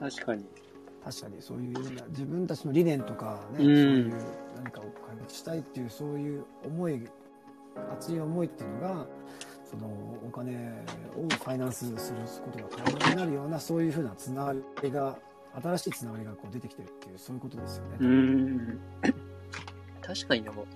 [0.00, 0.44] 確かに。
[1.04, 4.14] 確かにそういうような自分たちの理念とかね、うんそういう
[4.56, 7.08] 何かを解決したいっていうそういう思い
[7.92, 9.06] 熱い思いっていうのが
[9.70, 9.86] その
[10.26, 10.54] お金
[11.16, 15.16] をファイナンスすることが可能になるようなそういうふうなつながりが
[15.62, 18.78] 新しいつながりがこう出てきてるっていうそういうことですよね。
[20.08, 20.14] うん。
[20.14, 20.66] 確かにでも、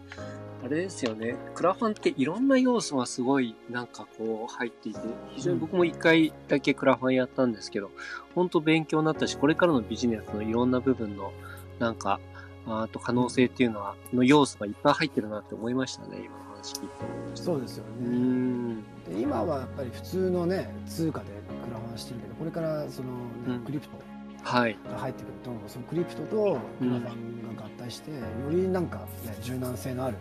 [0.62, 1.36] あれですよね。
[1.54, 7.90] クラファンっていろんな要素がすごいなんかこう入っていて、非常に僕も一回だけクラファンやったんですけど、
[8.34, 11.32] 本当勉強になったし、これからのビジネスのいろんな部分の
[11.78, 12.20] なんか、
[12.66, 16.94] あと可能性っていうのは、の要素がいっぱい入ってるなって思いましたね、今の話聞いて。
[17.34, 18.08] そうですようね。
[18.08, 18.82] ん。
[19.10, 23.14] で今はやっぱり普通のね通貨でクラファンしてるけどこれからその、ね
[23.48, 23.96] うんクリプト
[24.42, 24.76] はい。
[24.90, 27.02] が入ってくるとそのクリプトとクラファン
[27.56, 28.16] が合体して、よ
[28.50, 30.16] りなんか、ね、柔軟性のある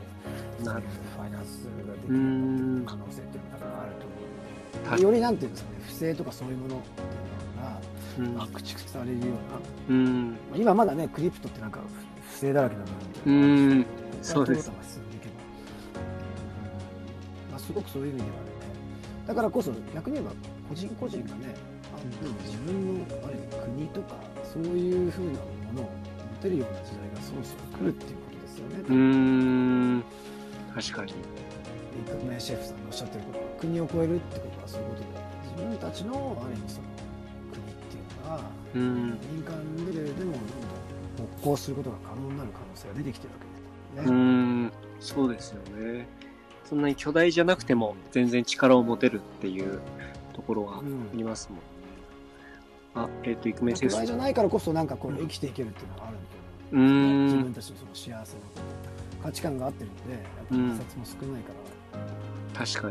[0.63, 0.81] なる
[1.15, 2.83] ファイナンスができうるん。
[2.85, 4.19] 可能性っていうのがあると思う。
[4.83, 7.01] の確でよりなんていうんですかね不正とかそういうものって
[8.21, 9.33] いうのが、まあ、駆逐されるような、
[9.89, 10.31] うん。
[10.31, 11.83] まあ、今まだねクリプトってなんか不
[12.31, 13.85] 不正だらけな部分ってうんん。
[14.21, 14.69] そうです。
[14.69, 14.75] ま
[17.55, 18.33] あ、すごくそういう意味ではね。
[19.27, 20.33] だからこそ逆に言えば
[20.67, 21.57] 個人個人がねあ
[22.21, 25.37] でも自分のある意味国とかそういうふうなも
[25.75, 28.75] のを持てるような時代がそろそろ来るっていうことですよね。
[28.87, 28.95] うー
[29.97, 30.03] ん。
[30.73, 31.11] 確かに。
[31.11, 31.15] イ
[32.09, 35.07] クメンシェフさんがおっしゃってることは国を超えるってことはそういうことで
[35.55, 36.87] 自分たちのある意味その
[37.51, 38.41] 国っていうのが
[38.75, 39.19] うん。
[39.33, 44.21] 民間レベルでもどんどん勃興することが可能になる可能性が出てきてるわけですうね。
[44.67, 44.71] ん。
[45.01, 46.07] そうですよね。
[46.63, 49.81] そんなに巨大じゃなくても全然力を持てるっていう
[50.33, 51.59] ところはあうんりますもん。
[53.03, 53.97] あ、えっ、と、イクメン巨先生。
[53.97, 56.17] 大じゃないからこそなんかこう生きていけるっていうのがある
[56.71, 57.43] とう思うんですね自ーん。
[57.43, 58.41] 分たちのその幸せの
[59.23, 61.53] 価値観が合ってるのでやっぱり摩擦も少ないか
[62.53, 62.89] ら、確か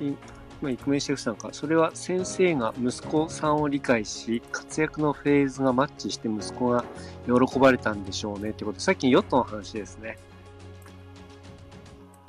[0.00, 0.10] に。
[0.10, 0.16] い
[0.60, 6.84] まあ、イクメンシェフさんか、それは先生が息子さんを理解し、活躍のフェーズがマッチして息子が
[7.26, 10.18] 喜ばれたんでしょうねってことで、さっきのヨットの話ですね。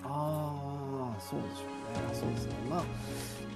[0.03, 2.83] ああそうでしょうねそうですねまあ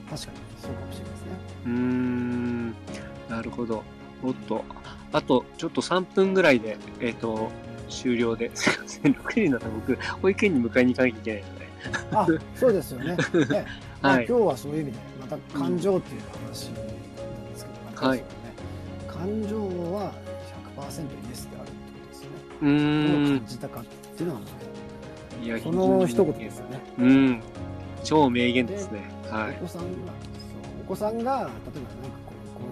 [0.10, 1.32] 確かにそうかもしれないですね。
[1.66, 2.70] うーん、
[3.30, 3.84] なるほど。
[4.24, 4.64] おっと、
[5.12, 7.52] あと、ちょっと3分ぐらいで、えっ、と、
[7.90, 11.64] 終了で、すいません、6時になったら僕、保育園に迎えに行かなきゃいけないので。
[12.12, 13.16] あそうですよね。
[13.16, 13.18] ね、
[14.02, 14.26] まあはい。
[14.28, 18.24] 今日はそういう意味でまた感情っていう話なんですけど、なんかそうね。
[19.08, 19.58] 感情
[19.94, 20.14] は
[20.78, 22.38] 100%イエスであるってことですよね。
[22.62, 23.48] うどうーん感。
[23.48, 23.86] じたかっ
[24.16, 24.42] ていうのは、
[25.44, 26.80] いやその一言ですよね。
[27.00, 27.42] うん。
[28.04, 29.02] 超名言ですね。
[29.30, 29.58] はい。
[29.62, 29.92] お子さんがそう
[30.82, 31.54] お子さんが例えばなんか
[32.26, 32.68] こうこ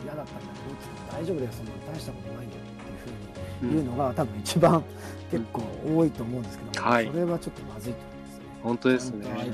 [0.00, 4.84] う嫌だったんだけどって言って大丈夫だよそんな大したことないよっていうふうに言うのが多分一番
[5.30, 5.62] 結構
[5.96, 8.48] 多いと思うんですけど、はいそれはちょっとまずいと思うんですよね。
[8.62, 9.52] 本当ですね相手の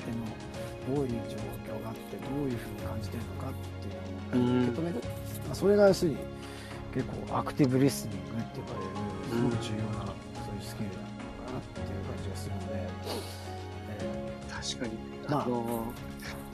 [0.96, 3.54] どういう状況があってどういうふうに感じてるのかっ
[4.30, 4.96] ていうのを受け止める、
[5.46, 6.16] まあ、それが要するに
[6.92, 8.92] 結構アクティブリスニングって呼ばれる
[9.32, 10.12] すごく重要な、
[10.44, 11.08] そういうスキルなの
[11.46, 12.88] かなっていう感じがするので、え
[14.50, 14.92] 確かに。
[15.28, 15.92] まああの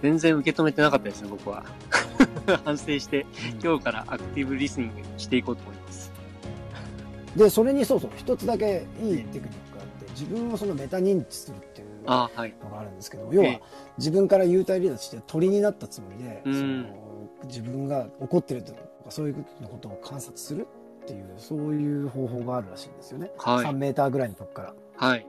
[0.03, 1.65] 全然受け止めてなかったですね、僕は。
[2.65, 6.13] 反省して、ー今日からアクティブリスニングしていこうと思います。
[7.37, 11.89] でそれにそうそう一つだけいいテクニックがあって自分をそのメタ認知するっていう。
[12.09, 13.63] のがあるんですけど要はええ
[13.99, 17.09] 自分から幽体離脱して鳥になったつもりで、うんその
[17.45, 20.67] 自分が怒ってるとかそういうことを観察する
[21.03, 24.75] っていうそういう方法があるらしいんですよね、はい3メーターぐらいのとこから。
[24.97, 25.27] はい。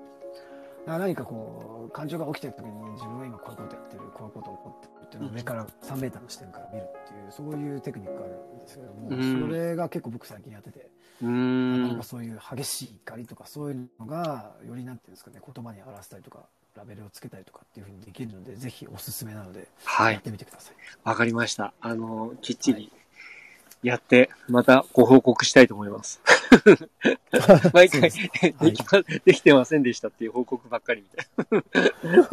[0.97, 10.89] 何かこう感情が起きてる時に自分は今こういうことやってるこういうこと起こってるっていうのを上から3メーターの視点から見るっていうそういうテクニックがあるんですけども、うんそれが結構僕最近やってて。
[11.25, 12.03] んなかなか。
[12.03, 16.45] そういう激しい怒りとかそういうのがよりなんていうんですかね言葉に表したりとか
[16.75, 20.13] ラベルをつけたりとかっていうふうにできるのでぜひおすすめなのではい。
[20.13, 20.75] やってみてください。
[21.03, 21.73] わかりました。
[21.81, 22.91] あの、きっちり
[23.83, 26.21] やって、またご報告したいと思います。
[27.73, 31.61] 毎回、できま、 できてませんでしたっていう報告ばっかりみたい
[32.21, 32.29] な。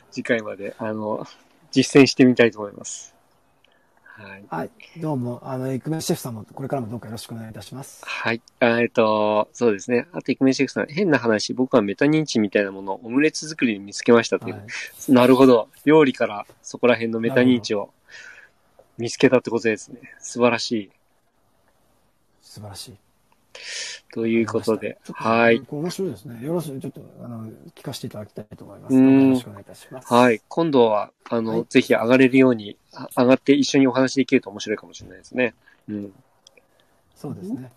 [0.10, 1.26] 次回まで、あの、
[1.70, 3.14] 実践してみたいと思います。
[4.20, 4.44] はい。
[4.50, 8.04] はい、どうもあのイクメンシェフさんもこれからもどうかよろしくお願いいたします。
[8.04, 8.42] はい。
[8.58, 10.08] あえっと、そうですね。
[10.12, 14.56] あと、イクメンシェフさん、変な話、僕はメタ認知みたいなものをオムレツ作りに見つけましたっていう。
[14.56, 15.70] はい、なるほど。
[15.86, 17.94] 料理からそこら辺のメタ認知を
[18.98, 20.00] 見つけたってことですね。
[20.20, 20.90] 素晴らしい。
[22.50, 22.94] 素晴らしい。
[24.12, 25.62] ということで、はい。
[25.70, 26.44] 面白いですね。
[26.44, 28.96] よろしくちょっとあの聞かせていただきたいと思います。
[28.96, 30.12] うんよろしくお願いいたします。
[30.12, 30.42] はい。
[30.48, 35.54] 今度は、あの、はいぜひ上がれるように、あ上がって一緒にお話できると面白いかもしれないですね。
[35.88, 36.12] うん。
[37.14, 37.70] そうですね。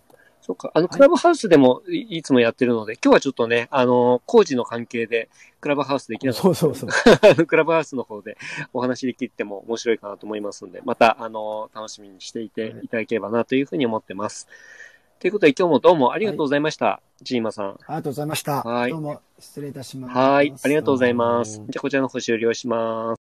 [0.46, 0.70] そうか。
[0.74, 5.30] あの、クラブハウスでもい,、つもやってるので、今日はちょっとね、あの、工事の関係で、
[5.62, 6.54] クラブハウスできなかった。
[6.54, 7.46] そうそうそう。
[7.46, 8.36] クラブハウスの方で
[8.74, 14.46] お話できても面白いかなと思いますので、また、あの、楽しみにしていていただければなというふうに思ってます。
[15.18, 17.00] ということで、今日もどうもありがとうございました。
[17.22, 17.66] ジーマさん。
[17.68, 18.62] ありがとうございました。
[18.62, 20.14] はいどうも失礼いたします。
[20.14, 20.54] はい。
[20.62, 21.56] ありがとうございます。
[21.56, 23.23] じゃあ、こちらの方終了します。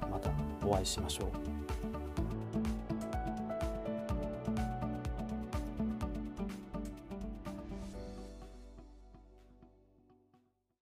[0.21, 0.31] た
[0.65, 1.60] お会いしましょう。